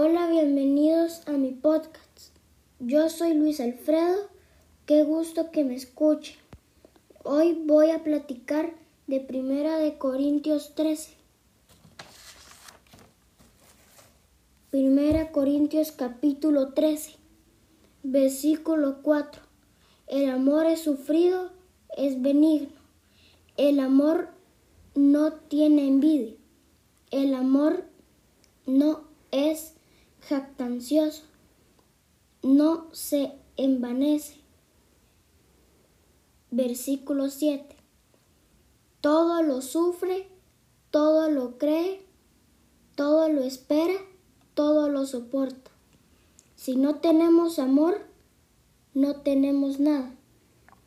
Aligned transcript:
Hola, 0.00 0.28
bienvenidos 0.28 1.26
a 1.26 1.32
mi 1.32 1.50
podcast. 1.50 2.30
Yo 2.78 3.08
soy 3.08 3.34
Luis 3.34 3.58
Alfredo. 3.58 4.28
Qué 4.86 5.02
gusto 5.02 5.50
que 5.50 5.64
me 5.64 5.74
escuchen. 5.74 6.36
Hoy 7.24 7.60
voy 7.66 7.90
a 7.90 8.04
platicar 8.04 8.72
de 9.08 9.18
Primera 9.18 9.76
de 9.78 9.98
Corintios 9.98 10.76
13. 10.76 11.14
Primera 14.70 15.32
Corintios 15.32 15.90
capítulo 15.90 16.74
13, 16.74 17.16
versículo 18.04 19.02
4. 19.02 19.42
El 20.06 20.30
amor 20.30 20.66
es 20.66 20.80
sufrido, 20.80 21.50
es 21.96 22.22
benigno. 22.22 22.78
El 23.56 23.80
amor 23.80 24.28
no 24.94 25.32
tiene 25.32 25.88
envidia. 25.88 26.36
El 27.10 27.34
amor 27.34 27.82
no 28.64 29.02
es 29.32 29.74
jactancioso, 30.28 31.22
no 32.42 32.88
se 32.92 33.32
envanece. 33.56 34.34
Versículo 36.50 37.30
7. 37.30 37.76
Todo 39.00 39.42
lo 39.42 39.62
sufre, 39.62 40.28
todo 40.90 41.30
lo 41.30 41.56
cree, 41.56 42.02
todo 42.94 43.28
lo 43.28 43.42
espera, 43.42 43.94
todo 44.54 44.88
lo 44.90 45.06
soporta. 45.06 45.70
Si 46.56 46.76
no 46.76 46.96
tenemos 46.96 47.58
amor, 47.58 48.02
no 48.92 49.16
tenemos 49.16 49.80
nada. 49.80 50.14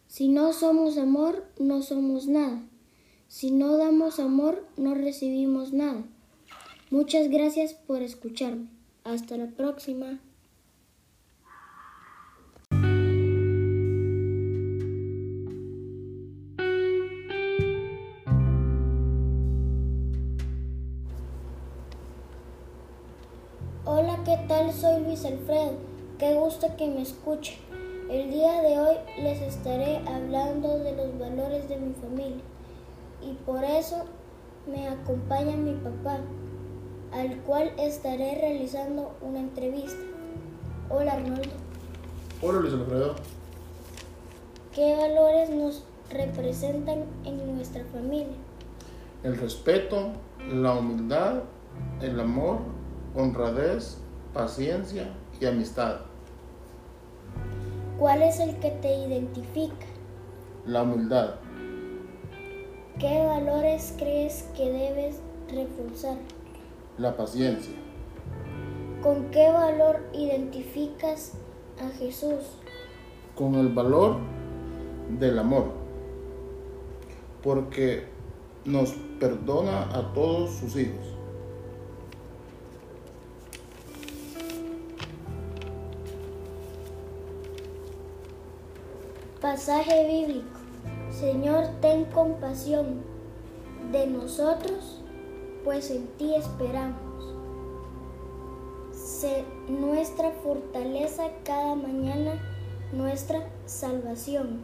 Si 0.08 0.28
no 0.28 0.53
somos 0.53 0.98
amor, 0.98 1.45
no 1.58 1.81
somos 1.81 2.28
nada. 2.28 2.62
Si 3.28 3.50
no 3.50 3.78
damos 3.78 4.20
amor, 4.20 4.67
no 4.78 4.94
recibimos 4.94 5.73
nada. 5.73 6.03
Muchas 6.89 7.30
gracias 7.30 7.73
por 7.73 8.02
escucharme. 8.02 8.80
Hasta 9.04 9.36
la 9.36 9.48
próxima. 9.48 10.20
Hola, 23.86 24.20
¿qué 24.23 24.38
tal? 24.48 24.72
Soy 24.72 25.03
Luis 25.03 25.25
Alfredo. 25.25 25.73
Qué 26.20 26.36
gusto 26.36 26.68
que 26.78 26.88
me 26.88 27.02
escuchen. 27.02 27.56
El 28.08 28.30
día 28.30 28.62
de 28.62 28.78
hoy 28.78 28.95
les 29.18 29.42
estaré 29.42 29.97
hablando 30.08 30.78
de 30.78 30.95
los 30.95 31.18
valores 31.18 31.68
de 31.68 31.78
mi 31.78 31.94
familia 31.95 32.44
y 33.22 33.34
por 33.45 33.64
eso 33.64 34.06
me 34.68 34.88
acompaña 34.88 35.56
mi 35.56 35.73
papá, 35.73 36.20
al 37.12 37.38
cual 37.40 37.72
estaré 37.78 38.38
realizando 38.40 39.16
una 39.22 39.40
entrevista. 39.40 40.00
Hola 40.90 41.14
Arnoldo. 41.14 41.52
Hola 42.42 42.59
Luis 42.59 42.73
Alfredo. 42.73 43.16
¿Qué 44.73 44.95
valores 44.95 45.50
nos 45.50 45.84
representan 46.09 47.03
en 47.26 47.56
nuestra 47.56 47.84
familia? 47.86 48.38
El 49.23 49.38
respeto, 49.38 50.14
la 50.50 50.73
humildad, 50.73 51.44
el 52.02 52.20
amor, 52.20 52.59
honradez, 53.16 53.98
paciencia 54.34 55.14
y 55.40 55.46
amistad. 55.46 55.98
¿Cuál 58.00 58.23
es 58.23 58.40
el 58.40 58.56
que 58.58 58.72
te 58.72 58.96
identifica? 58.96 59.86
La 60.66 60.84
humildad. 60.84 61.36
¿Qué 63.00 63.25
valores 63.25 63.94
crees 63.98 64.44
que 64.56 64.72
debes 64.72 65.20
reforzar? 65.50 66.18
La 66.97 67.16
paciencia. 67.16 67.73
¿Con 69.02 69.31
qué 69.31 69.50
valor 69.50 70.02
identificas 70.14 71.34
a 71.80 71.89
Jesús? 71.97 72.58
Con 73.36 73.56
el 73.56 73.69
valor 73.69 74.18
del 75.19 75.40
amor. 75.40 75.72
Porque 77.41 78.06
nos 78.66 78.91
perdona 79.19 79.84
a 79.97 80.13
todos 80.13 80.52
sus 80.52 80.75
hijos. 80.75 81.12
Pasaje 89.41 90.08
bíblico. 90.08 90.59
Señor, 91.09 91.66
ten 91.81 92.06
compasión 92.06 93.02
de 93.91 94.06
nosotros, 94.06 95.00
pues 95.63 95.91
en 95.91 96.07
ti 96.17 96.35
esperamos. 96.35 96.99
Sé 98.91 99.45
nuestra 99.67 100.31
fortaleza 100.31 101.29
cada 101.44 101.75
mañana, 101.75 102.39
nuestra 102.91 103.47
salvación 103.66 104.63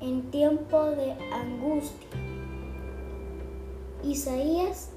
en 0.00 0.30
tiempo 0.30 0.82
de 0.84 1.12
angustia. 1.32 2.08
Isaías 4.04 4.90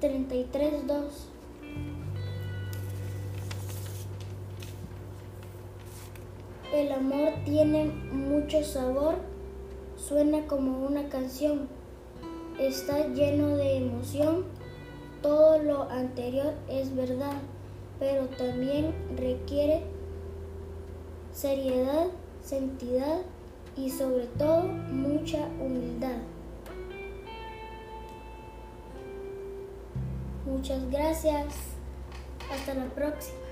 33:2 0.00 1.30
El 6.72 6.92
amor 6.92 7.32
tiene 7.44 7.86
mucho 7.86 8.62
sabor, 8.62 9.14
suena 9.96 10.46
como 10.46 10.84
una 10.86 11.08
canción, 11.08 11.68
está 12.58 13.06
lleno 13.08 13.56
de 13.56 13.78
emoción, 13.78 14.44
todo 15.22 15.58
lo 15.62 15.82
anterior 15.90 16.54
es 16.68 16.94
verdad, 16.94 17.36
pero 17.98 18.26
también 18.26 18.94
requiere 19.16 19.82
seriedad, 21.32 22.06
santidad 22.42 23.20
y 23.76 23.90
sobre 23.90 24.26
todo 24.38 24.62
mucha 24.62 25.46
humildad. 25.60 26.18
Muchas 30.46 30.88
gracias. 30.90 31.54
Hasta 32.50 32.74
la 32.74 32.86
próxima. 32.86 33.45